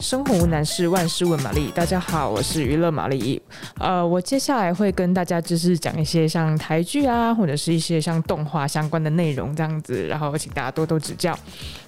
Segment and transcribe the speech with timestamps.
[0.00, 1.70] 生活无难事，万事问玛丽。
[1.74, 3.40] 大家好，我是娱乐玛丽。
[3.78, 11.38] 呃，我接下来会跟大家就是讲一些像台剧啊，或者是一些像动画相关的内容这样子，然后请大家多多指教。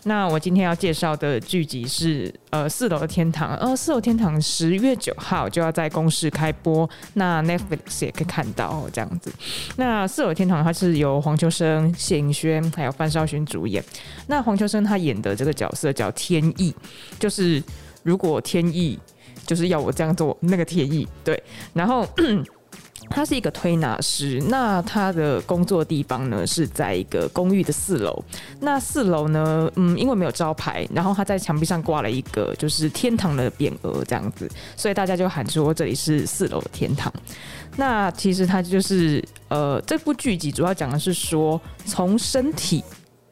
[0.05, 9.33] 那我今天要介绍的剧集是呃《四楼的天堂》，呃，《四楼天堂》十月九号就要在公视开播，那 Netflix 也可以看到这样子。
[9.77, 13.83] 那《四楼天堂》它是由黄秋生、谢盈萱还有范少勋主演。
[14.27, 16.75] 那黄秋生他演的这个角色叫天意，
[17.19, 17.63] 就是。
[18.03, 18.99] 如果天意
[19.47, 21.43] 就是要我这样做，那个天意对，
[21.73, 22.07] 然后
[23.11, 28.25] 他是一个推拿师，那他的工作地方呢是在一个公寓的四楼，
[28.61, 37.13] 那四楼呢，嗯，因为没有招牌，然后他在墙壁上挂了一个就是天堂的匾额这样子，所以大家就喊说这里是四楼的天堂。
[37.77, 42.83] 那其实他就是呃，这部剧集主要讲的是说从身体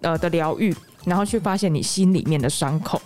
[0.03, 0.75] 呃的疗愈，
[1.05, 3.01] 然后去发现你心里面的伤口。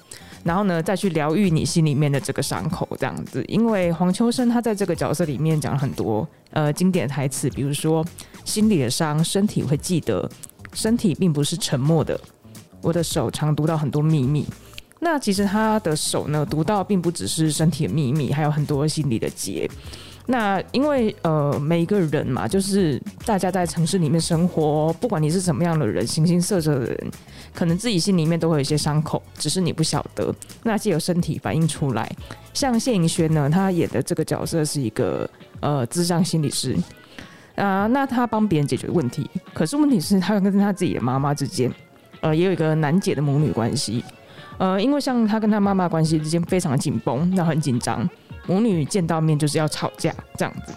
[0.45, 3.42] 然后呢，再去疗愈你心里面的这个伤口，这样子。
[3.48, 8.05] 因为黄秋生他在这个角色里面讲了很多呃经典台词，比如说
[8.45, 10.31] 心里的伤，身体会记得，
[10.75, 12.20] 身体并不是沉默的。
[12.83, 14.47] 我的手常读到很多秘密。
[15.01, 19.69] 那其实他的手呢，读到并不只是身体的秘密，还有很多心理的结。
[20.27, 27.11] 那因为呃每一个人嘛，就是大家在城市里面生活，不管你是什么样的人，形形色色的人，
[27.55, 30.34] 可能自己心里面都会有一些伤口，只是你不晓得。
[30.62, 32.11] 那借由身体反映出来。
[32.55, 35.28] 像谢盈萱呢，她演的这个角色是一个
[35.61, 36.75] 呃智商心理师
[37.56, 41.70] 啊、那她帮别人解决问题，可是问题是她跟她自己的妈妈之间，
[42.20, 44.02] 呃也有一个难解的母女关系。
[44.59, 48.09] 呃，因为像他跟他妈妈关系之间非常紧绷，那很紧张。
[48.47, 50.75] 母女见到面就是要吵架这样子，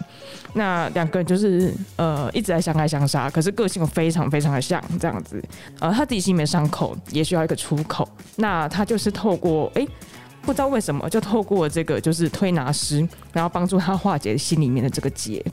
[0.54, 5.38] 那两个人就是呃一直在相爱相杀，可是个性非常非常的像这样子，
[5.78, 9.86] 呃，他自己心里面伤口也需要一个出口，那他就是透过哎、
[10.40, 15.44] 不知道为什么就透过这个就是推拿师，然后帮助他化解心里面的这个结。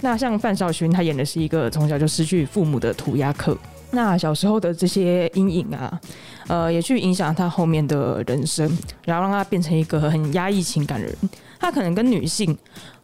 [0.00, 3.56] 那像范少勋他演的是一个从小就失去父母的涂鸦客。
[3.92, 6.00] 那小时候的这些阴影啊，
[6.48, 8.66] 呃，也去影响他后面的人生，
[9.04, 11.16] 然后让他变成一个很压抑情感的人。
[11.60, 12.56] 他可能跟女性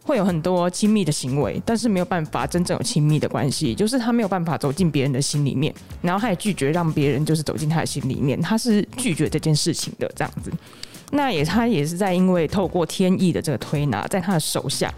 [0.03, 10.51] 会有很多亲密的行为，但是没有办法真正有亲密的关系，就是他没有办法走进别人的心里面，然后他也拒绝让别人就是走进他的心里面，他是拒绝这件事情的这样子。
[11.11, 14.93] 那也他也是在因为透过天意的这个推拿，在他的手下，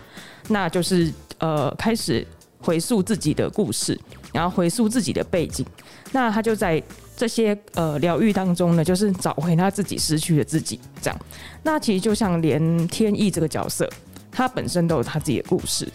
[0.48, 2.26] 那就是呃开始
[2.62, 4.00] 回溯自己的故事。
[4.34, 5.66] 然后回溯自己的背景，
[6.14, 6.82] 那他就在
[7.18, 11.20] 这些呃疗愈当中呢，就是找回他自己失去的自己，这样。
[11.64, 13.90] 那其实就像连天意这个角色，
[14.32, 15.86] 他本身都有他自己的故事，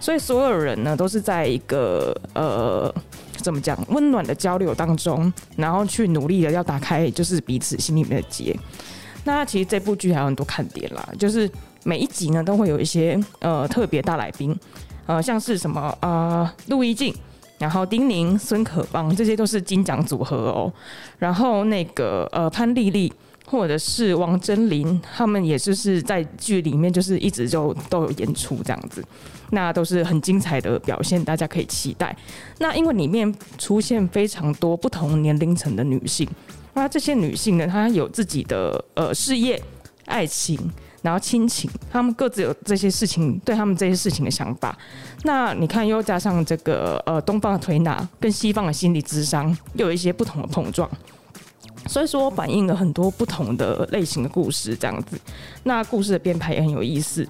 [0.00, 2.90] 所以所有人呢都是在一个呃
[3.36, 8.58] 怎么讲温暖的交流当中，然后去努力的要打开就是彼此心里面的结。
[9.24, 11.46] 那其实这部剧还有很多看点啦，就是
[11.84, 14.58] 每一集呢都会有一些呃特别大来宾，
[15.06, 17.14] 呃像是什么呃陆一静。
[17.58, 20.72] 然后丁宁、孙可芳，这些都是金奖组合哦。
[21.20, 23.12] 然后那个呃潘丽丽
[23.46, 29.00] 或者是王真琳，他们也就是在剧里面就是一直就都有演出这样子，
[29.50, 32.16] 那都是很精彩的表现，大家可以期待。
[32.58, 36.28] 那因为里面出现非常多不同年龄层的女性，
[36.74, 39.62] 那这些女性呢，她有自己的呃事业、
[40.06, 40.58] 爱情。
[41.02, 44.76] 然后亲情，他们各自有这些事情，对他们这些事情的想法。
[45.24, 50.88] 那你看，又加上这个呃东方的推拿跟西方的心理智商，又有一些不同的碰撞。
[51.88, 55.20] 所以说，反映了很多不同的类型的故事，这样子。
[55.64, 57.26] 那故事的编排也很有意思，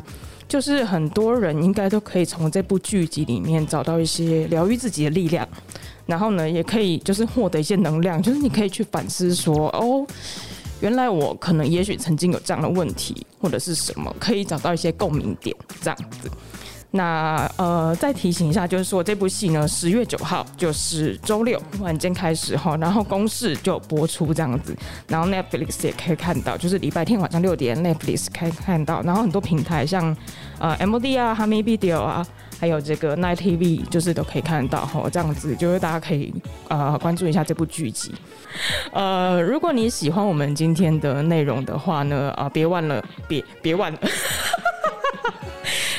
[0.46, 5.48] 就是很多人应该都可以从这部剧集里面找到一些疗愈自己的力量。
[6.04, 10.06] 然后呢，也可以就是获得一些能量，就是你可以去反思说，哦。
[10.82, 16.28] 原来我可能也许曾经有这样的问题，或者是什么，可以找到一些共鸣点这样子。
[16.92, 24.76] 那呃，再提醒一下，就是说这部戏呢，十月九号就是周六晚间开始哈，然后公视就播出这样子，
[25.08, 30.16] 然后 Netflix 也可以看到，就是礼拜天晚上六点 Netflix 可以看到，然后很多平台像
[30.58, 32.26] 呃 MD 啊、Hami Video 啊。
[32.60, 36.32] 还有这个 Night TV，就是都可以看到哈，这样子就是大家可以
[36.68, 38.14] 呃关注一下这部剧集。
[38.92, 43.98] 呃，如果你喜欢我们今天的内容的话呢，啊、呃，别忘了，别别忘了。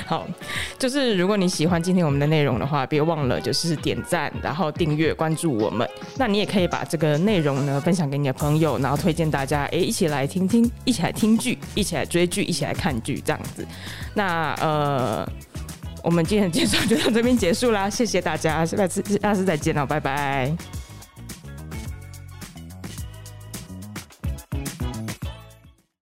[0.05, 0.25] 好，
[0.83, 5.89] 就是如果你喜欢今天我们的内容的话，别忘了就是点赞，然后订阅关注我们。
[6.17, 13.65] 那你也可以把这个内容呢分享给你的朋友，然后推荐大家，哎，一起来听听，一起来听剧，一起来追剧，一起来看剧，这样子。
[14.13, 15.25] 那呃。
[16.03, 20.82] 我们今天的介绍就到这边结束啦，谢谢大家，下次下次再见了，拜拜。